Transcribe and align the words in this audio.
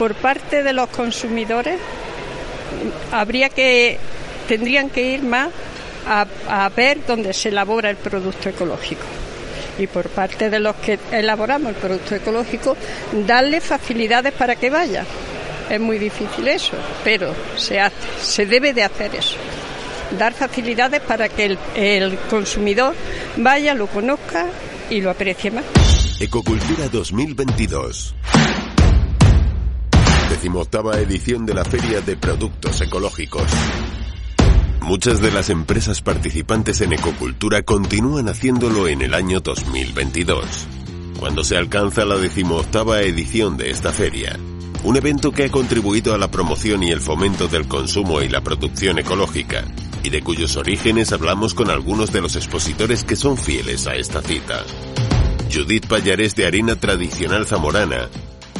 Por 0.00 0.14
parte 0.14 0.62
de 0.62 0.72
los 0.72 0.88
consumidores, 0.88 1.78
habría 3.12 3.50
que 3.50 3.98
tendrían 4.48 4.88
que 4.88 5.02
ir 5.12 5.22
más 5.22 5.50
a, 6.08 6.24
a 6.48 6.70
ver 6.70 7.00
dónde 7.06 7.34
se 7.34 7.50
elabora 7.50 7.90
el 7.90 7.96
producto 7.96 8.48
ecológico 8.48 9.02
y 9.78 9.86
por 9.88 10.08
parte 10.08 10.48
de 10.48 10.58
los 10.58 10.76
que 10.76 10.98
elaboramos 11.12 11.68
el 11.68 11.74
producto 11.74 12.14
ecológico, 12.14 12.78
darle 13.26 13.60
facilidades 13.60 14.32
para 14.32 14.56
que 14.56 14.70
vaya. 14.70 15.04
Es 15.68 15.78
muy 15.78 15.98
difícil 15.98 16.48
eso, 16.48 16.78
pero 17.04 17.34
se 17.58 17.78
hace, 17.78 17.94
se 18.22 18.46
debe 18.46 18.72
de 18.72 18.84
hacer 18.84 19.14
eso. 19.14 19.36
Dar 20.18 20.32
facilidades 20.32 21.02
para 21.02 21.28
que 21.28 21.44
el, 21.44 21.58
el 21.76 22.18
consumidor 22.30 22.94
vaya, 23.36 23.74
lo 23.74 23.86
conozca 23.86 24.46
y 24.88 25.02
lo 25.02 25.10
aprecie 25.10 25.50
más. 25.50 25.64
Ecocultura 26.18 26.88
2022. 26.88 28.14
Decimoctava 30.40 30.98
edición 30.98 31.44
de 31.44 31.52
la 31.52 31.66
Feria 31.66 32.00
de 32.00 32.16
Productos 32.16 32.80
Ecológicos. 32.80 33.42
Muchas 34.80 35.20
de 35.20 35.30
las 35.30 35.50
empresas 35.50 36.00
participantes 36.00 36.80
en 36.80 36.94
ecocultura 36.94 37.60
continúan 37.60 38.26
haciéndolo 38.26 38.88
en 38.88 39.02
el 39.02 39.12
año 39.12 39.40
2022, 39.40 40.66
cuando 41.18 41.44
se 41.44 41.58
alcanza 41.58 42.06
la 42.06 42.16
decimoctava 42.16 43.02
edición 43.02 43.58
de 43.58 43.68
esta 43.70 43.92
feria. 43.92 44.40
Un 44.82 44.96
evento 44.96 45.30
que 45.30 45.44
ha 45.44 45.50
contribuido 45.50 46.14
a 46.14 46.18
la 46.18 46.30
promoción 46.30 46.84
y 46.84 46.90
el 46.90 47.02
fomento 47.02 47.46
del 47.46 47.68
consumo 47.68 48.22
y 48.22 48.30
la 48.30 48.40
producción 48.40 48.98
ecológica, 48.98 49.66
y 50.02 50.08
de 50.08 50.22
cuyos 50.22 50.56
orígenes 50.56 51.12
hablamos 51.12 51.52
con 51.52 51.68
algunos 51.68 52.12
de 52.12 52.22
los 52.22 52.34
expositores 52.36 53.04
que 53.04 53.14
son 53.14 53.36
fieles 53.36 53.86
a 53.86 53.94
esta 53.94 54.22
cita. 54.22 54.64
Judith 55.52 55.86
Payares 55.86 56.34
de 56.34 56.46
Harina 56.46 56.76
Tradicional 56.76 57.44
Zamorana, 57.46 58.08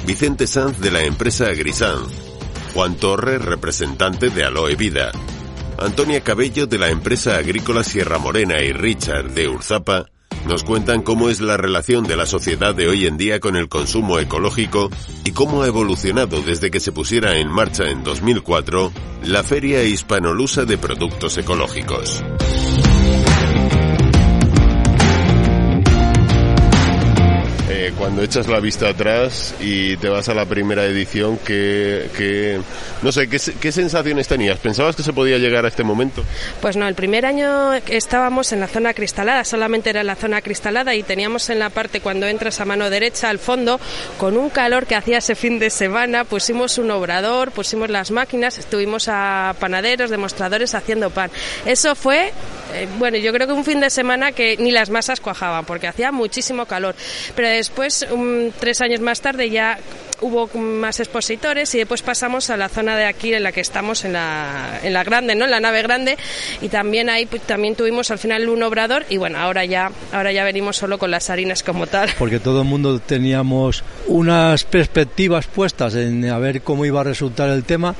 Vicente 0.06 0.46
Sanz 0.46 0.80
de 0.80 0.90
la 0.90 1.02
empresa 1.02 1.46
Agrisanz, 1.46 2.08
Juan 2.74 2.96
Torres, 2.96 3.42
representante 3.42 4.30
de 4.30 4.44
Aloe 4.44 4.76
Vida, 4.76 5.12
Antonia 5.78 6.20
Cabello 6.22 6.66
de 6.66 6.78
la 6.78 6.90
empresa 6.90 7.36
agrícola 7.36 7.84
Sierra 7.84 8.18
Morena 8.18 8.60
y 8.60 8.72
Richard 8.72 9.30
de 9.30 9.48
Urzapa 9.48 10.06
nos 10.46 10.64
cuentan 10.64 11.02
cómo 11.02 11.28
es 11.28 11.40
la 11.40 11.56
relación 11.56 12.04
de 12.06 12.16
la 12.16 12.24
sociedad 12.24 12.74
de 12.74 12.88
hoy 12.88 13.06
en 13.06 13.18
día 13.18 13.40
con 13.40 13.56
el 13.56 13.68
consumo 13.68 14.18
ecológico 14.18 14.90
y 15.24 15.32
cómo 15.32 15.62
ha 15.62 15.66
evolucionado 15.66 16.40
desde 16.42 16.70
que 16.70 16.80
se 16.80 16.92
pusiera 16.92 17.38
en 17.38 17.48
marcha 17.48 17.90
en 17.90 18.02
2004 18.02 18.92
la 19.24 19.42
Feria 19.42 19.84
Hispanolusa 19.84 20.64
de 20.64 20.78
Productos 20.78 21.36
Ecológicos. 21.36 22.22
Cuando 28.00 28.22
echas 28.22 28.48
la 28.48 28.60
vista 28.60 28.88
atrás 28.88 29.54
y 29.60 29.94
te 29.98 30.08
vas 30.08 30.30
a 30.30 30.34
la 30.34 30.46
primera 30.46 30.86
edición, 30.86 31.36
que, 31.36 32.08
que 32.16 32.58
no 33.02 33.12
sé, 33.12 33.28
¿qué, 33.28 33.38
¿qué, 33.60 33.70
sensaciones 33.70 34.26
tenías? 34.26 34.58
¿Pensabas 34.58 34.96
que 34.96 35.02
se 35.02 35.12
podía 35.12 35.36
llegar 35.36 35.66
a 35.66 35.68
este 35.68 35.84
momento? 35.84 36.24
Pues 36.62 36.78
no, 36.78 36.88
el 36.88 36.94
primer 36.94 37.26
año 37.26 37.74
estábamos 37.74 38.52
en 38.52 38.60
la 38.60 38.68
zona 38.68 38.94
cristalada, 38.94 39.44
solamente 39.44 39.90
era 39.90 40.02
la 40.02 40.16
zona 40.16 40.40
cristalada 40.40 40.94
y 40.94 41.02
teníamos 41.02 41.50
en 41.50 41.58
la 41.58 41.68
parte 41.68 42.00
cuando 42.00 42.26
entras 42.26 42.58
a 42.62 42.64
mano 42.64 42.88
derecha 42.88 43.28
al 43.28 43.38
fondo, 43.38 43.78
con 44.16 44.38
un 44.38 44.48
calor 44.48 44.86
que 44.86 44.94
hacía 44.94 45.18
ese 45.18 45.34
fin 45.34 45.58
de 45.58 45.68
semana, 45.68 46.24
pusimos 46.24 46.78
un 46.78 46.90
obrador, 46.92 47.50
pusimos 47.50 47.90
las 47.90 48.10
máquinas, 48.10 48.56
estuvimos 48.56 49.08
a 49.08 49.54
panaderos, 49.60 50.08
demostradores 50.08 50.74
haciendo 50.74 51.10
pan. 51.10 51.30
Eso 51.66 51.94
fue, 51.94 52.32
eh, 52.72 52.88
bueno, 52.98 53.18
yo 53.18 53.30
creo 53.34 53.46
que 53.46 53.52
un 53.52 53.64
fin 53.64 53.80
de 53.80 53.90
semana 53.90 54.32
que 54.32 54.56
ni 54.56 54.70
las 54.70 54.88
masas 54.88 55.20
cuajaban, 55.20 55.66
porque 55.66 55.86
hacía 55.86 56.12
muchísimo 56.12 56.64
calor. 56.64 56.94
Pero 57.36 57.48
después, 57.48 57.89
tres 58.58 58.80
años 58.80 59.00
más 59.00 59.20
tarde, 59.20 59.50
ya 59.50 59.78
hubo 60.20 60.48
más 60.58 61.00
expositores 61.00 61.74
y 61.74 61.78
después 61.78 62.02
pasamos 62.02 62.50
a 62.50 62.56
la 62.56 62.68
zona 62.68 62.96
de 62.96 63.06
aquí 63.06 63.32
en 63.32 63.42
la 63.42 63.52
que 63.52 63.60
estamos, 63.60 64.04
en 64.04 64.12
la, 64.12 64.80
en 64.82 64.92
la 64.92 65.04
grande, 65.04 65.34
¿no? 65.34 65.44
En 65.46 65.50
la 65.50 65.60
nave 65.60 65.82
grande. 65.82 66.16
Y 66.60 66.68
también 66.68 67.08
ahí 67.08 67.26
pues, 67.26 67.42
también 67.42 67.74
tuvimos 67.74 68.10
al 68.10 68.18
final 68.18 68.48
un 68.48 68.62
obrador 68.62 69.04
y 69.08 69.16
bueno, 69.16 69.38
ahora 69.38 69.64
ya, 69.64 69.90
ahora 70.12 70.32
ya 70.32 70.44
venimos 70.44 70.76
solo 70.76 70.98
con 70.98 71.10
las 71.10 71.30
harinas 71.30 71.62
como 71.62 71.86
tal. 71.86 72.10
Porque 72.18 72.38
todo 72.38 72.62
el 72.62 72.68
mundo 72.68 72.98
teníamos 72.98 73.82
unas 74.06 74.64
perspectivas 74.64 75.46
puestas 75.46 75.94
en 75.94 76.28
a 76.28 76.38
ver 76.38 76.62
cómo 76.62 76.84
iba 76.84 77.00
a 77.00 77.04
resultar 77.04 77.48
el 77.48 77.64
tema. 77.64 77.94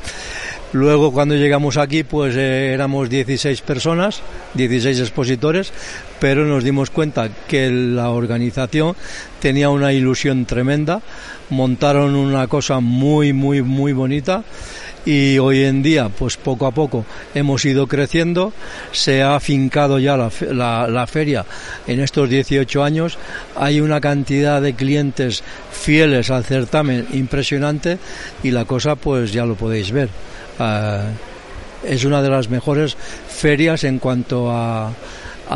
Luego 0.73 1.11
cuando 1.13 1.35
llegamos 1.35 1.77
aquí 1.77 2.05
pues 2.05 2.37
eh, 2.37 2.73
éramos 2.73 3.11
16 3.11 3.61
personas, 3.63 4.23
16 4.55 5.01
expositores, 5.01 5.73
pero 6.21 6.45
nos 6.45 6.63
dimos 6.63 6.91
cuenta 6.91 7.29
que 7.49 7.71
la 7.71 8.11
organización 8.11 8.95
tenía 9.41 9.69
una 9.71 9.93
ilusión 9.93 10.47
tremenda, 10.47 11.03
montaron 11.49 12.15
una 12.15 12.47
cosa 12.47 12.79
muy 12.79 13.33
muy 13.33 13.63
muy 13.63 13.93
bonita 13.93 14.45
y 15.05 15.39
hoy 15.39 15.65
en 15.65 15.83
día 15.83 16.09
pues 16.09 16.37
poco 16.37 16.67
a 16.67 16.71
poco 16.71 17.05
hemos 17.35 17.65
ido 17.65 17.89
creciendo, 17.89 18.53
se 18.93 19.23
ha 19.23 19.35
afincado 19.35 19.99
ya 19.99 20.17
la, 20.17 20.31
la, 20.53 20.87
la 20.87 21.07
feria 21.09 21.45
en 21.89 21.99
estos 21.99 22.31
18 22.31 22.85
años, 22.85 23.19
hay 23.57 23.81
una 23.81 24.01
cantidad 24.01 24.63
de 24.63 24.75
clientes 24.75 25.43
fieles 25.73 26.31
al 26.31 26.45
certamen 26.45 27.09
impresionante 27.13 27.99
y 28.45 28.53
la 28.53 28.67
cosa 28.67 28.95
pues 28.95 29.33
ya 29.33 29.45
lo 29.45 29.57
podéis 29.57 29.91
ver. 29.91 30.11
Uh, 30.61 31.09
es 31.83 32.05
una 32.05 32.21
de 32.23 32.29
las 32.29 32.51
mejores 32.51 32.95
ferias 33.29 33.85
en 33.85 33.99
cuanto 33.99 34.51
a, 34.51 34.93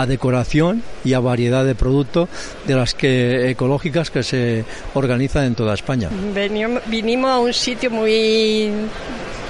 decoración 0.08 0.82
y 1.04 1.12
a 1.12 1.20
variedad 1.20 1.64
de 1.64 1.76
productos 1.76 2.28
de 2.66 2.74
las 2.74 2.94
que 2.94 3.50
ecológicas 3.50 4.10
que 4.10 4.24
se 4.24 4.64
organizan 4.94 5.44
en 5.44 5.54
toda 5.54 5.74
España. 5.74 6.08
Venimos, 6.34 6.82
vinimos 6.86 7.30
a 7.30 7.38
un 7.38 7.52
sitio 7.52 7.92
muy 7.92 8.72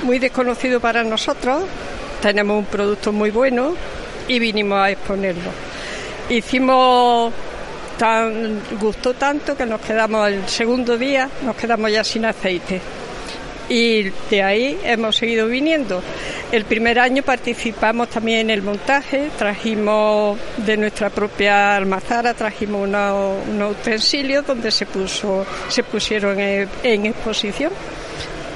muy 0.03 0.19
desconocido 0.19 0.81
para 0.81 1.03
nosotros, 1.03 1.63
tenemos 2.21 2.59
un 2.59 2.67
producto 2.67 3.11
muy 3.11 3.31
bueno 3.31 3.75
y 4.29 4.39
vinimos 4.39 4.81
a 4.81 4.91
exponerlo. 4.91 5.51
Hicimos 6.29 7.33
gustó 8.79 9.15
tanto 9.15 9.57
que 9.57 9.65
nos 9.65 9.81
quedamos 9.81 10.29
el 10.29 10.47
segundo 10.47 10.99
día, 10.99 11.27
nos 11.43 11.57
quedamos 11.57 11.91
ya 11.91 12.05
sin 12.05 12.27
aceite 12.27 12.83
y 13.69 14.11
de 14.31 14.43
ahí 14.43 14.79
hemos 14.85 15.17
seguido 15.17 15.47
viniendo. 15.47 16.03
El 16.53 16.65
primer 16.65 16.99
año 16.99 17.23
participamos 17.23 18.09
también 18.11 18.41
en 18.41 18.51
el 18.51 18.63
montaje, 18.63 19.31
trajimos 19.37 20.39
de 20.59 20.77
nuestra 20.77 21.11
propia 21.11 21.77
almazara, 21.77 22.35
trajimos 22.35 22.89
unos, 22.89 23.71
utensilios 23.71 24.47
donde 24.47 24.71
se 24.71 24.87
puso, 24.87 25.47
se 25.69 25.83
pusieron 25.83 26.39
en, 26.39 27.07
exposición 27.07 27.73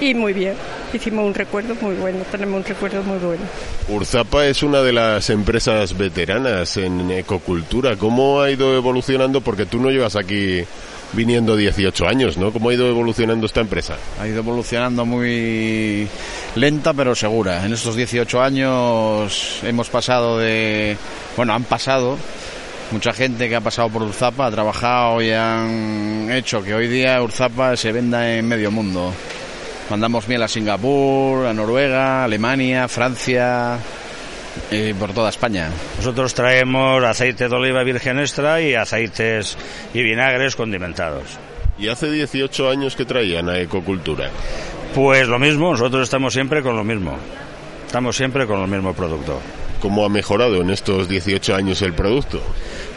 y 0.00 0.14
muy 0.14 0.32
bien. 0.32 0.54
Hicimos 0.92 1.26
un 1.26 1.34
recuerdo 1.34 1.74
muy 1.80 1.94
bueno, 1.96 2.20
tenemos 2.30 2.58
un 2.58 2.64
recuerdo 2.64 3.02
muy 3.02 3.18
bueno. 3.18 3.42
Urzapa 3.88 4.46
es 4.46 4.62
una 4.62 4.82
de 4.82 4.92
las 4.92 5.30
empresas 5.30 5.96
veteranas 5.96 6.76
en 6.76 7.10
ecocultura. 7.10 7.96
¿Cómo 7.96 8.40
ha 8.40 8.50
ido 8.50 8.76
evolucionando? 8.76 9.40
Porque 9.40 9.66
tú 9.66 9.80
no 9.80 9.90
llevas 9.90 10.16
aquí 10.16 10.64
viniendo 11.12 11.56
18 11.56 12.06
años, 12.06 12.36
¿no? 12.36 12.52
¿Cómo 12.52 12.68
ha 12.68 12.74
ido 12.74 12.88
evolucionando 12.88 13.46
esta 13.46 13.60
empresa? 13.60 13.96
Ha 14.20 14.28
ido 14.28 14.38
evolucionando 14.38 15.04
muy 15.04 16.06
lenta 16.54 16.92
pero 16.92 17.14
segura. 17.14 17.64
En 17.64 17.72
estos 17.72 17.96
18 17.96 18.42
años 18.42 19.60
hemos 19.62 19.88
pasado 19.88 20.38
de, 20.38 20.96
bueno, 21.36 21.54
han 21.54 21.64
pasado 21.64 22.18
mucha 22.90 23.12
gente 23.12 23.48
que 23.48 23.56
ha 23.56 23.60
pasado 23.60 23.88
por 23.90 24.02
Urzapa, 24.02 24.46
ha 24.46 24.50
trabajado 24.50 25.20
y 25.20 25.30
han 25.30 26.28
hecho 26.30 26.62
que 26.62 26.74
hoy 26.74 26.88
día 26.88 27.20
Urzapa 27.22 27.76
se 27.76 27.92
venda 27.92 28.34
en 28.34 28.46
medio 28.46 28.70
mundo. 28.70 29.12
Mandamos 29.90 30.28
miel 30.28 30.42
a 30.42 30.48
Singapur, 30.48 31.46
a 31.46 31.54
Noruega, 31.54 32.24
Alemania, 32.24 32.88
Francia, 32.88 33.78
y 34.70 34.92
por 34.92 35.12
toda 35.12 35.30
España. 35.30 35.70
Nosotros 35.96 36.34
traemos 36.34 37.02
aceite 37.04 37.48
de 37.48 37.56
oliva 37.56 37.82
virgen 37.84 38.18
extra 38.18 38.60
y 38.60 38.74
aceites 38.74 39.56
y 39.94 40.02
vinagres 40.02 40.56
condimentados. 40.56 41.38
¿Y 41.78 41.88
hace 41.88 42.10
18 42.10 42.70
años 42.70 42.96
que 42.96 43.04
traían 43.04 43.48
a 43.48 43.58
Ecocultura? 43.60 44.30
Pues 44.94 45.28
lo 45.28 45.38
mismo, 45.38 45.70
nosotros 45.70 46.02
estamos 46.02 46.32
siempre 46.34 46.62
con 46.62 46.76
lo 46.76 46.84
mismo. 46.84 47.16
Estamos 47.86 48.16
siempre 48.16 48.46
con 48.46 48.60
el 48.60 48.68
mismo 48.68 48.92
producto. 48.94 49.40
¿Cómo 49.80 50.04
ha 50.04 50.08
mejorado 50.08 50.60
en 50.60 50.70
estos 50.70 51.08
18 51.08 51.54
años 51.54 51.80
el 51.82 51.94
producto? 51.94 52.42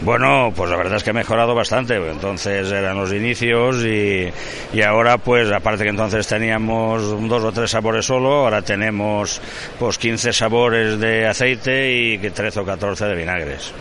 Bueno, 0.03 0.51
pues 0.56 0.69
la 0.69 0.77
verdad 0.77 0.95
es 0.98 1.03
que 1.03 1.12
ha 1.12 1.13
mejorado 1.13 1.53
bastante. 1.53 1.95
Entonces 1.95 2.71
eran 2.71 2.98
los 2.98 3.13
inicios 3.13 3.83
y, 3.83 4.31
y 4.74 4.81
ahora, 4.81 5.19
pues 5.19 5.51
aparte 5.51 5.83
que 5.83 5.89
entonces 5.89 6.27
teníamos 6.27 7.27
dos 7.27 7.44
o 7.44 7.51
tres 7.51 7.69
sabores 7.69 8.06
solo, 8.06 8.45
ahora 8.45 8.63
tenemos 8.63 9.39
pues 9.77 9.98
15 10.00 10.33
sabores 10.33 11.00
de 11.00 11.27
aceite 11.27 11.92
y 11.94 12.18
13 12.18 12.62
o 12.62 12.65
14 12.65 13.06
de 13.06 13.15
vinagres. 13.15 13.74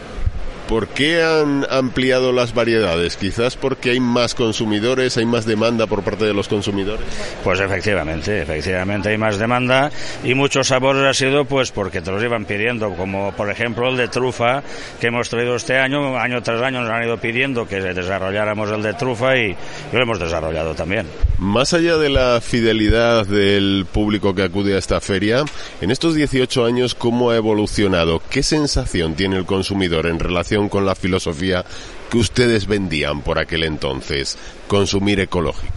¿Por 0.70 0.86
qué 0.86 1.20
han 1.20 1.66
ampliado 1.68 2.30
las 2.30 2.54
variedades? 2.54 3.16
Quizás 3.16 3.56
porque 3.56 3.90
hay 3.90 3.98
más 3.98 4.36
consumidores, 4.36 5.16
hay 5.16 5.26
más 5.26 5.44
demanda 5.44 5.88
por 5.88 6.04
parte 6.04 6.26
de 6.26 6.32
los 6.32 6.46
consumidores. 6.46 7.04
Pues 7.42 7.58
efectivamente, 7.58 8.42
efectivamente 8.42 9.08
hay 9.08 9.18
más 9.18 9.36
demanda 9.36 9.90
y 10.22 10.34
muchos 10.34 10.68
sabores 10.68 11.02
ha 11.02 11.12
sido 11.12 11.44
pues 11.44 11.72
porque 11.72 12.00
te 12.00 12.12
los 12.12 12.22
iban 12.22 12.44
pidiendo, 12.44 12.94
como 12.94 13.32
por 13.32 13.50
ejemplo 13.50 13.88
el 13.88 13.96
de 13.96 14.06
trufa 14.06 14.62
que 15.00 15.08
hemos 15.08 15.28
traído 15.28 15.56
este 15.56 15.76
año, 15.76 16.16
año 16.16 16.40
tras 16.40 16.62
año 16.62 16.82
nos 16.82 16.90
han 16.90 17.02
ido 17.02 17.16
pidiendo 17.16 17.66
que 17.66 17.80
desarrolláramos 17.80 18.70
el 18.70 18.82
de 18.82 18.94
trufa 18.94 19.36
y 19.36 19.56
lo 19.92 20.00
hemos 20.00 20.20
desarrollado 20.20 20.76
también. 20.76 21.08
Más 21.40 21.74
allá 21.74 21.96
de 21.96 22.10
la 22.10 22.40
fidelidad 22.40 23.26
del 23.26 23.86
público 23.92 24.36
que 24.36 24.44
acude 24.44 24.76
a 24.76 24.78
esta 24.78 25.00
feria, 25.00 25.42
en 25.80 25.90
estos 25.90 26.14
18 26.14 26.64
años, 26.64 26.94
¿cómo 26.94 27.30
ha 27.30 27.36
evolucionado? 27.36 28.22
¿Qué 28.30 28.44
sensación 28.44 29.16
tiene 29.16 29.36
el 29.36 29.46
consumidor 29.46 30.06
en 30.06 30.20
relación 30.20 30.59
con 30.68 30.84
la 30.84 30.94
filosofía 30.94 31.64
que 32.10 32.18
ustedes 32.18 32.66
vendían 32.66 33.22
por 33.22 33.38
aquel 33.38 33.64
entonces, 33.64 34.36
consumir 34.68 35.20
ecológico? 35.20 35.72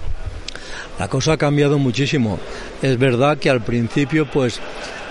La 1.00 1.08
cosa 1.08 1.34
ha 1.34 1.38
cambiado 1.38 1.80
muchísimo. 1.80 2.40
Es 2.82 3.00
verdad 3.00 3.38
que 3.38 3.50
al 3.50 3.64
principio, 3.64 4.30
pues, 4.30 4.60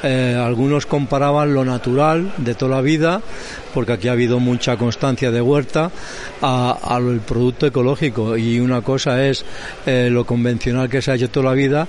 eh, 0.02 0.40
algunos 0.40 0.86
comparaban 0.86 1.54
lo 1.54 1.64
natural 1.64 2.32
de 2.36 2.54
toda 2.54 2.76
la 2.76 2.82
vida, 2.82 3.20
porque 3.72 3.92
aquí 3.92 4.08
ha 4.08 4.12
habido 4.12 4.40
mucha 4.40 4.76
constancia 4.76 5.30
de 5.30 5.40
huerta, 5.40 5.90
al 6.40 7.20
producto 7.26 7.66
ecológico. 7.66 8.36
Y 8.36 8.60
una 8.60 8.82
cosa 8.82 9.26
es 9.26 9.44
eh, 9.86 10.08
lo 10.10 10.24
convencional 10.24 10.88
que 10.88 11.02
se 11.02 11.12
ha 11.12 11.14
hecho 11.14 11.30
toda 11.30 11.50
la 11.50 11.52
vida 11.52 11.86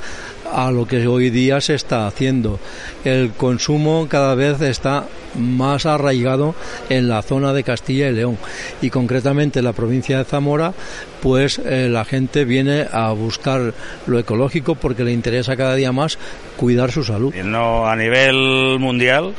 a 0.53 0.71
lo 0.71 0.85
que 0.85 1.07
hoy 1.07 1.29
día 1.29 1.59
se 1.61 1.73
está 1.73 2.07
haciendo. 2.07 2.59
El 3.03 3.31
consumo 3.31 4.07
cada 4.09 4.35
vez 4.35 4.61
está 4.61 5.05
más 5.35 5.85
arraigado 5.85 6.53
en 6.89 7.07
la 7.07 7.23
zona 7.23 7.53
de 7.53 7.63
Castilla 7.63 8.09
y 8.09 8.13
León 8.13 8.37
y 8.81 8.91
concretamente 8.91 9.59
en 9.59 9.65
la 9.65 9.73
provincia 9.73 10.19
de 10.19 10.25
Zamora 10.25 10.73
pues 11.21 11.57
eh, 11.57 11.87
la 11.89 12.05
gente 12.05 12.45
viene 12.45 12.85
a 12.91 13.11
buscar 13.13 13.73
lo 14.05 14.19
ecológico 14.19 14.75
porque 14.75 15.03
le 15.03 15.11
interesa 15.11 15.57
cada 15.57 15.75
día 15.75 15.91
más 15.91 16.19
cuidar 16.55 16.91
su 16.91 17.03
salud. 17.03 17.33
No 17.33 17.87
a 17.87 17.95
nivel 17.95 18.77
mundial 18.79 19.33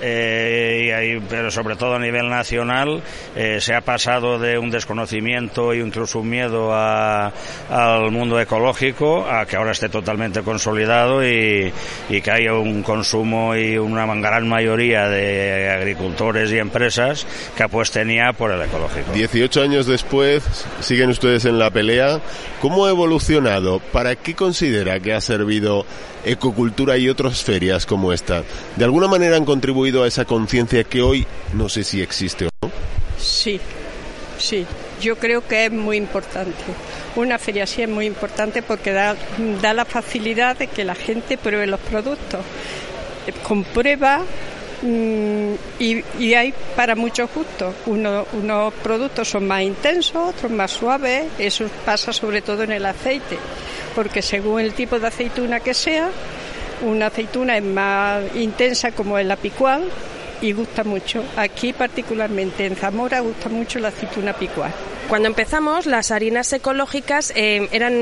eh, 0.00 1.20
pero 1.28 1.50
sobre 1.50 1.76
todo 1.76 1.94
a 1.94 1.98
nivel 1.98 2.28
nacional 2.28 3.02
eh, 3.34 3.58
se 3.60 3.74
ha 3.74 3.80
pasado 3.80 4.38
de 4.38 4.58
un 4.58 4.70
desconocimiento 4.70 5.72
e 5.72 5.78
incluso 5.78 6.20
un 6.20 6.30
miedo 6.30 6.74
al 6.74 8.10
mundo 8.10 8.40
ecológico 8.40 9.26
a 9.28 9.46
que 9.46 9.56
ahora 9.56 9.72
esté 9.72 9.88
totalmente 9.88 10.42
consolidado 10.42 11.24
y, 11.24 11.72
que 12.08 12.30
haya 12.30 12.54
un 12.54 12.82
consumo 12.82 13.54
y 13.54 13.78
una 13.78 14.06
gran 14.06 14.48
mayoría 14.48 15.08
de 15.08 15.70
agricultores 15.70 16.50
y 16.52 16.58
empresas 16.58 17.26
que 17.56 17.62
apuesten 17.62 18.08
ya 18.08 18.32
por 18.32 18.50
el 18.50 18.62
ecológico. 18.62 19.12
18 19.12 19.62
años 19.62 19.86
después 19.86 20.42
siguen 20.80 21.10
ustedes 21.10 21.44
en 21.44 21.58
la 21.58 21.70
pelea. 21.70 22.20
¿Cómo 22.60 22.86
ha 22.86 22.90
evolucionado? 22.90 23.78
¿Para 23.92 24.16
qué 24.16 24.34
considera 24.34 25.00
que 25.00 25.12
ha 25.12 25.20
servido 25.20 25.86
ecocultura 26.24 26.98
y 26.98 27.08
otras 27.08 27.42
ferias 27.42 27.86
como 27.86 28.12
esta, 28.12 28.42
de 28.76 28.84
alguna 28.84 29.08
manera 29.08 29.36
han 29.36 29.44
contribuido 29.44 29.87
a 29.96 30.06
esa 30.06 30.24
conciencia 30.24 30.84
que 30.84 31.02
hoy 31.02 31.26
no 31.54 31.68
sé 31.68 31.84
si 31.84 32.02
existe 32.02 32.46
o 32.46 32.48
no. 32.62 32.70
Sí, 33.18 33.60
sí, 34.38 34.66
yo 35.00 35.16
creo 35.16 35.46
que 35.46 35.66
es 35.66 35.72
muy 35.72 35.96
importante. 35.96 36.56
Una 37.16 37.38
feria 37.38 37.64
así 37.64 37.82
es 37.82 37.88
muy 37.88 38.06
importante 38.06 38.62
porque 38.62 38.92
da, 38.92 39.16
da 39.60 39.74
la 39.74 39.84
facilidad 39.84 40.56
de 40.56 40.68
que 40.68 40.84
la 40.84 40.94
gente 40.94 41.38
pruebe 41.38 41.66
los 41.66 41.80
productos. 41.80 42.40
Comprueba 43.42 44.20
mm, 44.82 45.52
y, 45.78 46.04
y, 46.18 46.34
hay 46.34 46.54
para 46.76 46.94
muchos 46.94 47.28
gustos. 47.34 47.74
Uno, 47.86 48.26
unos 48.32 48.72
productos 48.74 49.28
son 49.28 49.46
más 49.46 49.62
intensos, 49.62 50.28
otros 50.28 50.50
más 50.50 50.70
suaves. 50.70 51.24
Eso 51.38 51.66
pasa 51.84 52.12
sobre 52.12 52.40
todo 52.40 52.62
en 52.62 52.72
el 52.72 52.86
aceite 52.86 53.36
porque 53.98 54.22
según 54.22 54.60
el 54.60 54.74
tipo 54.74 55.00
de 55.00 55.08
aceituna 55.08 55.58
que 55.58 55.74
sea, 55.74 56.10
una 56.82 57.06
aceituna 57.06 57.56
es 57.56 57.64
más 57.64 58.22
intensa 58.34 58.92
como 58.92 59.18
es 59.18 59.26
la 59.26 59.36
picual 59.36 59.84
y 60.40 60.52
gusta 60.52 60.84
mucho. 60.84 61.24
Aquí 61.36 61.72
particularmente 61.72 62.66
en 62.66 62.76
Zamora 62.76 63.20
gusta 63.20 63.48
mucho 63.48 63.78
la 63.78 63.88
aceituna 63.88 64.32
picual. 64.32 64.72
Cuando 65.08 65.28
empezamos 65.28 65.86
las 65.86 66.10
harinas 66.10 66.52
ecológicas 66.52 67.32
eh, 67.34 67.68
eran 67.72 67.94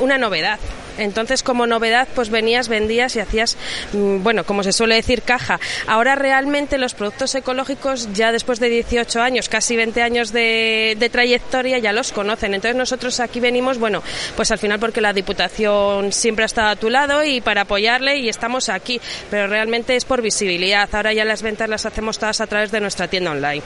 una 0.00 0.18
novedad 0.18 0.58
entonces, 0.98 1.42
como 1.42 1.66
novedad, 1.66 2.08
pues 2.14 2.30
venías, 2.30 2.68
vendías 2.68 3.16
y 3.16 3.20
hacías, 3.20 3.56
mm, 3.92 4.22
bueno, 4.22 4.44
como 4.44 4.62
se 4.62 4.72
suele 4.72 4.96
decir, 4.96 5.22
caja. 5.22 5.60
Ahora 5.86 6.14
realmente 6.14 6.78
los 6.78 6.94
productos 6.94 7.34
ecológicos, 7.34 8.12
ya 8.12 8.32
después 8.32 8.60
de 8.60 8.68
18 8.68 9.20
años, 9.20 9.48
casi 9.48 9.76
20 9.76 10.02
años 10.02 10.32
de, 10.32 11.08
trayectoria, 11.10 11.78
ya 11.78 11.92
los 11.92 12.12
conocen. 12.12 12.54
Entonces, 12.54 12.76
nosotros 12.76 13.18
aquí 13.20 13.40
venimos, 13.40 13.78
bueno, 13.78 14.02
pues 14.36 14.50
al 14.50 14.58
final 14.58 14.78
porque 14.78 15.00
la 15.00 15.12
Diputación 15.12 16.12
siempre 16.12 16.44
ha 16.44 16.46
estado 16.46 16.68
a 16.68 16.76
tu 16.76 16.90
lado 16.90 17.24
y 17.24 17.40
para 17.40 17.62
apoyarle 17.62 18.18
y 18.18 18.28
estamos 18.28 18.68
aquí. 18.68 19.00
Pero 19.30 19.46
realmente 19.46 19.96
es 19.96 20.04
por 20.04 20.20
visibilidad. 20.20 20.88
Ahora 20.92 21.12
ya 21.12 21.24
las 21.24 21.42
ventas 21.42 21.68
las 21.68 21.86
hacemos 21.86 22.18
todas 22.18 22.40
a 22.40 22.46
través 22.46 22.70
de 22.70 22.80
nuestra 22.80 23.08
tienda 23.08 23.30
online 23.30 23.62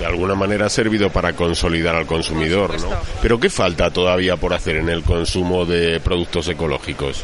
de 0.00 0.06
alguna 0.06 0.34
manera 0.34 0.66
ha 0.66 0.70
servido 0.70 1.10
para 1.10 1.34
consolidar 1.34 1.94
al 1.94 2.06
consumidor, 2.06 2.80
¿no? 2.80 2.88
Pero 3.20 3.38
¿qué 3.38 3.50
falta 3.50 3.90
todavía 3.90 4.38
por 4.38 4.54
hacer 4.54 4.76
en 4.76 4.88
el 4.88 5.02
consumo 5.02 5.66
de 5.66 6.00
productos 6.00 6.48
ecológicos? 6.48 7.22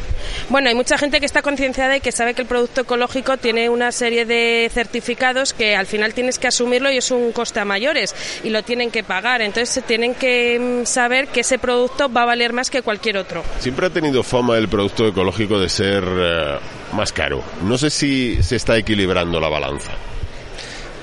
Bueno, 0.49 0.69
hay 0.69 0.75
mucha 0.75 0.95
gente 0.99 1.19
que 1.19 1.25
está 1.25 1.41
concienciada 1.41 1.97
y 1.97 2.01
que 2.01 2.11
sabe 2.11 2.35
que 2.35 2.43
el 2.43 2.47
producto 2.47 2.81
ecológico 2.81 3.37
tiene 3.37 3.67
una 3.69 3.91
serie 3.91 4.25
de 4.25 4.69
certificados 4.71 5.53
que 5.53 5.75
al 5.75 5.87
final 5.87 6.13
tienes 6.13 6.37
que 6.37 6.47
asumirlo 6.47 6.91
y 6.91 6.97
es 6.97 7.09
un 7.09 7.31
coste 7.31 7.59
a 7.59 7.65
mayores 7.65 8.13
y 8.43 8.51
lo 8.51 8.61
tienen 8.61 8.91
que 8.91 9.03
pagar. 9.03 9.41
Entonces 9.41 9.83
tienen 9.83 10.13
que 10.13 10.81
mm, 10.83 10.85
saber 10.85 11.29
que 11.29 11.39
ese 11.39 11.57
producto 11.57 12.13
va 12.13 12.21
a 12.21 12.25
valer 12.25 12.53
más 12.53 12.69
que 12.69 12.83
cualquier 12.83 13.17
otro. 13.17 13.43
Siempre 13.59 13.87
ha 13.87 13.89
tenido 13.89 14.21
fama 14.21 14.55
el 14.55 14.67
producto 14.67 15.07
ecológico 15.07 15.59
de 15.59 15.69
ser 15.69 16.03
eh, 16.07 16.57
más 16.93 17.11
caro. 17.11 17.41
No 17.63 17.75
sé 17.75 17.89
si 17.89 18.43
se 18.43 18.55
está 18.55 18.77
equilibrando 18.77 19.39
la 19.39 19.49
balanza. 19.49 19.93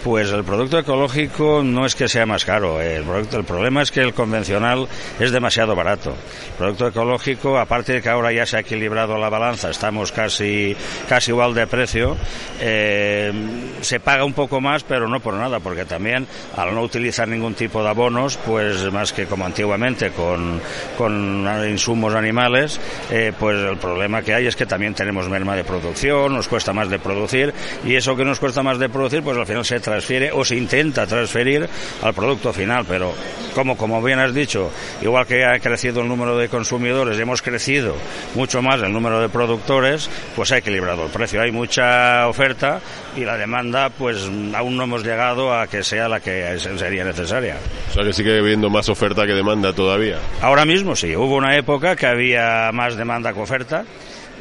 Pues 0.05 0.31
el 0.33 0.45
producto 0.45 0.79
ecológico 0.79 1.63
no 1.65 1.87
es 1.87 1.95
que 1.95 2.09
sea 2.09 2.27
más 2.27 2.45
caro. 2.45 2.79
El, 2.79 3.05
producto, 3.05 3.39
el 3.39 3.45
problema 3.45 3.81
es 3.81 3.91
que 3.91 4.01
el 4.01 4.13
convencional 4.13 4.87
es 5.19 5.33
demasiado 5.33 5.75
barato. 5.75 6.11
El 6.11 6.57
producto 6.59 6.89
ecológico, 6.89 7.59
aparte 7.59 7.95
de 7.95 8.03
que 8.03 8.11
ahora 8.11 8.31
ya 8.31 8.45
se 8.45 8.59
ha 8.59 8.61
equilibrado 8.61 9.17
la 9.17 9.31
balanza, 9.31 9.71
estamos 9.71 10.13
casi, 10.13 10.77
casi 11.09 11.31
igual 11.31 11.55
de 11.55 11.67
precio, 11.67 12.19
eh, 12.61 13.33
se 13.81 13.99
paga 13.99 14.27
un 14.27 14.35
poco 14.35 14.61
más, 14.61 14.85
pero 14.85 15.09
no 15.09 15.21
por 15.21 15.33
nada, 15.33 15.59
porque 15.61 15.87
también 15.87 16.27
al 16.55 16.75
no 16.75 16.83
utilizar 16.83 17.27
ningún 17.27 17.55
tipo 17.55 17.83
de 17.83 17.89
abonos, 17.89 18.37
pues 18.37 18.93
más 18.93 19.11
que 19.11 19.25
como 19.25 19.47
antiguamente 19.47 20.11
con, 20.11 20.61
con 20.99 21.49
insumos 21.67 22.15
animales, 22.15 22.79
eh, 23.11 23.33
pues 23.41 23.57
el 23.57 23.79
problema 23.79 24.21
que 24.21 24.35
hay 24.35 24.49
es 24.49 24.55
que 24.55 24.67
también 24.67 24.93
tenemos 24.93 25.31
merma 25.31 25.57
de 25.57 25.65
producción, 25.65 26.35
nos 26.35 26.47
cuesta 26.47 26.75
más 26.75 26.91
de 26.91 26.99
producir, 26.99 27.55
y 27.87 27.95
eso 27.95 28.15
que 28.15 28.27
nos 28.27 28.39
cuesta 28.39 28.63
más 28.63 28.79
de 28.79 28.91
producir, 28.91 29.23
pues 29.23 29.39
al 29.39 29.47
final 29.47 29.65
se 29.65 29.81
trae 29.81 29.94
transfiere 29.95 30.33
o 30.33 30.45
se 30.45 30.57
intenta 30.57 31.07
transferir 31.07 31.69
al 32.03 32.15
producto 32.15 32.53
final, 32.53 32.85
pero 32.89 33.15
como, 33.55 33.77
como 33.77 34.03
bien 34.03 34.19
has 34.19 34.35
dicho, 34.35 34.71
igual 35.01 35.27
que 35.27 35.45
ha 35.45 35.59
crecido 35.61 36.03
el 36.03 36.09
número 36.09 36.37
de 36.37 36.49
consumidores 36.49 37.17
y 37.17 37.23
hemos 37.23 37.43
crecido 37.43 37.95
mucho 38.35 38.61
más 38.61 38.83
el 38.83 38.93
número 38.93 39.21
de 39.21 39.29
productores, 39.29 40.11
pues 40.35 40.51
ha 40.51 40.59
equilibrado 40.59 41.05
el 41.05 41.11
precio. 41.11 41.41
Hay 41.41 41.53
mucha 41.53 42.27
oferta 42.27 42.81
y 43.17 43.25
la 43.25 43.37
demanda, 43.37 43.91
pues 43.91 44.29
aún 44.55 44.77
no 44.77 44.85
hemos 44.85 45.05
llegado 45.05 45.55
a 45.55 45.69
que 45.69 45.85
sea 45.85 46.09
la 46.09 46.19
que 46.19 46.59
sería 46.59 47.05
necesaria. 47.05 47.57
O 47.91 47.95
sea 47.95 48.03
que 48.05 48.13
sigue 48.13 48.39
habiendo 48.39 48.69
más 48.69 48.89
oferta 48.89 49.27
que 49.27 49.33
demanda 49.33 49.73
todavía. 49.73 50.19
Ahora 50.43 50.65
mismo 50.65 50.97
sí, 50.97 51.15
hubo 51.15 51.37
una 51.37 51.57
época 51.57 51.95
que 51.95 52.07
había 52.07 52.71
más 52.73 52.97
demanda 52.97 53.33
que 53.33 53.41
oferta 53.41 53.85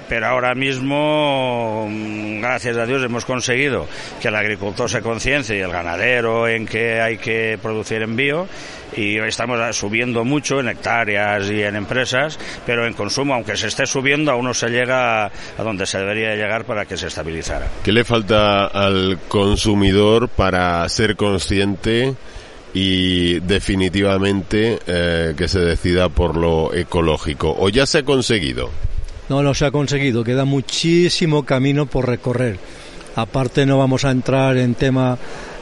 pero 0.07 0.27
ahora 0.27 0.55
mismo, 0.55 1.87
mm, 1.89 2.41
gracias 2.41 2.77
a 2.77 2.85
Dios, 2.85 3.03
hemos 3.03 3.25
conseguido 3.25 3.87
que 4.21 4.27
el 4.27 4.35
agricultor 4.35 4.89
se 4.89 5.01
conciencie 5.01 5.57
y 5.57 5.61
el 5.61 5.71
ganadero 5.71 6.47
en 6.47 6.65
que 6.65 7.01
hay 7.01 7.17
que 7.17 7.57
producir 7.61 8.01
en 8.01 8.15
bio 8.15 8.47
y 8.95 9.17
estamos 9.17 9.75
subiendo 9.75 10.23
mucho 10.23 10.59
en 10.59 10.69
hectáreas 10.69 11.49
y 11.49 11.63
en 11.63 11.75
empresas, 11.75 12.37
pero 12.65 12.85
en 12.85 12.93
consumo, 12.93 13.33
aunque 13.33 13.57
se 13.57 13.67
esté 13.67 13.85
subiendo, 13.85 14.31
aún 14.31 14.45
no 14.45 14.53
se 14.53 14.69
llega 14.69 15.25
a 15.25 15.63
donde 15.63 15.85
se 15.85 15.97
debería 15.97 16.35
llegar 16.35 16.65
para 16.65 16.85
que 16.85 16.97
se 16.97 17.07
estabilizara. 17.07 17.67
¿Qué 17.83 17.91
le 17.91 18.03
falta 18.03 18.67
al 18.67 19.19
consumidor 19.27 20.29
para 20.29 20.87
ser 20.89 21.15
consciente? 21.15 22.13
y 22.75 23.39
definitivamente 23.41 24.79
eh, 24.87 25.35
que 25.37 25.47
se 25.47 25.59
decida 25.59 26.09
por 26.09 26.35
lo 26.35 26.73
ecológico. 26.73 27.55
¿O 27.57 27.69
ya 27.69 27.85
se 27.85 27.99
ha 27.99 28.03
conseguido? 28.03 28.71
No, 29.33 29.41
no 29.41 29.55
se 29.55 29.65
ha 29.65 29.71
conseguido, 29.71 30.23
queda 30.23 30.45
muchísimo 30.45 31.41
camino 31.41 31.87
por 31.87 32.07
recorrer. 32.07 32.59
Aparte 33.15 33.65
no 33.65 33.79
vamos 33.79 34.05
a 34.05 34.11
entrar 34.11 34.57
en 34.57 34.75
tema 34.75 35.17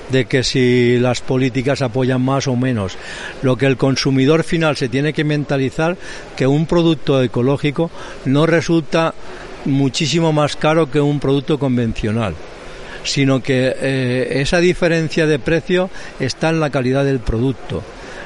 de 0.10 0.26
que 0.26 0.44
si 0.44 1.00
las 1.00 1.22
políticas 1.22 1.82
apoyan 1.82 2.22
más 2.22 2.50
o 2.50 2.58
menos. 2.58 2.98
Lo 3.42 3.56
que 3.56 3.68
el 3.68 3.78
consumidor 3.78 4.44
final 4.44 4.76
se 4.76 4.90
tiene 4.90 5.14
que 5.14 5.24
mentalizar 5.24 5.96
que 6.36 6.48
un 6.48 6.66
producto 6.66 7.24
ecológico 7.24 7.90
no 8.26 8.46
resulta 8.46 9.14
muchísimo 9.64 10.34
más 10.34 10.58
caro 10.58 10.92
que 10.92 11.00
un 11.00 11.22
producto 11.22 11.58
convencional 11.58 12.36
sino 13.04 13.42
que 13.42 13.76
eh, 13.80 14.42
esa 14.42 14.60
diferencia 14.60 15.26
de 15.26 15.40
precio 15.40 15.90
está 16.20 16.50
en 16.50 16.60
la 16.60 16.70
calidad 16.70 17.04
del 17.04 17.20
producto 17.20 17.82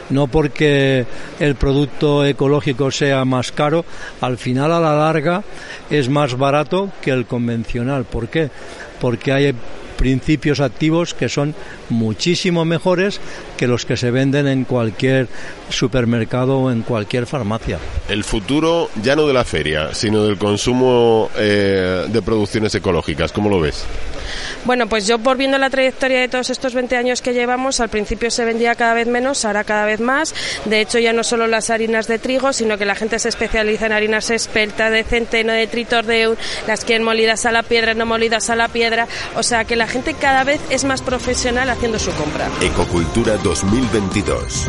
no 0.09 0.27
porque 0.27 1.05
el 1.39 1.55
producto 1.55 2.25
ecológico 2.25 2.91
sea 2.91 3.25
más 3.25 3.51
caro, 3.51 3.85
al 4.21 4.37
final 4.37 4.71
a 4.71 4.79
la 4.79 4.95
larga 4.95 5.43
es 5.89 6.09
más 6.09 6.37
barato 6.37 6.91
que 7.01 7.11
el 7.11 7.25
convencional. 7.25 8.05
¿Por 8.05 8.27
qué? 8.27 8.49
Porque 8.99 9.31
hay 9.31 9.53
principios 9.95 10.59
activos 10.59 11.13
que 11.13 11.29
son 11.29 11.55
muchísimo 11.89 12.65
mejores 12.65 13.19
que 13.57 13.67
los 13.67 13.85
que 13.85 13.97
se 13.97 14.11
venden 14.11 14.47
en 14.47 14.65
cualquier 14.65 15.27
supermercado 15.69 16.59
o 16.59 16.71
en 16.71 16.81
cualquier 16.81 17.25
farmacia. 17.25 17.79
El 18.09 18.23
futuro 18.23 18.89
ya 19.01 19.15
no 19.15 19.27
de 19.27 19.33
la 19.33 19.43
feria, 19.43 19.93
sino 19.93 20.23
del 20.23 20.37
consumo 20.37 21.29
eh, 21.37 22.05
de 22.07 22.21
producciones 22.21 22.73
ecológicas, 22.75 23.31
¿cómo 23.31 23.49
lo 23.49 23.59
ves? 23.59 23.85
Bueno, 24.65 24.87
pues 24.87 25.05
yo 25.05 25.19
por 25.19 25.37
viendo 25.37 25.57
la 25.57 25.69
trayectoria 25.69 26.19
de 26.19 26.27
todos 26.27 26.49
estos 26.49 26.73
20 26.73 26.95
años 26.97 27.21
que 27.21 27.33
llevamos, 27.33 27.79
al 27.79 27.89
principio 27.89 28.31
se 28.31 28.45
vendía 28.45 28.75
cada 28.75 28.93
vez 28.93 29.07
menos, 29.07 29.45
ahora 29.45 29.63
cada 29.63 29.85
vez 29.85 29.99
más. 29.99 30.33
De 30.65 30.81
hecho, 30.81 30.99
ya 30.99 31.13
no 31.13 31.23
solo 31.23 31.47
las 31.47 31.69
harinas 31.69 32.07
de 32.07 32.19
trigo, 32.19 32.51
sino 32.53 32.77
que 32.77 32.85
la 32.85 32.95
gente 32.95 33.19
se 33.19 33.29
especializa 33.29 33.85
en 33.85 33.91
harinas 33.91 34.29
espelta, 34.29 34.89
de 34.89 35.03
centeno, 35.03 35.53
de 35.53 35.67
tritordeum, 35.67 36.35
las 36.67 36.83
quieren 36.83 37.03
molidas 37.03 37.45
a 37.45 37.51
la 37.51 37.63
piedra, 37.63 37.93
no 37.93 38.05
molidas 38.05 38.49
a 38.49 38.55
la 38.55 38.67
piedra. 38.67 39.07
O 39.35 39.43
sea 39.43 39.65
que 39.65 39.75
la 39.75 39.87
gente 39.87 40.13
cada 40.13 40.43
vez 40.43 40.59
es 40.69 40.83
más 40.83 41.01
profesional 41.01 41.69
haciendo 41.75 41.99
su 41.99 42.11
compra. 42.11 42.49
Ecocultura 42.61 43.37
2022. 43.37 44.65